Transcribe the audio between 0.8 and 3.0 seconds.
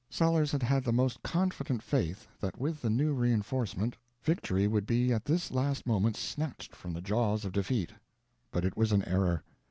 the most confident faith that with the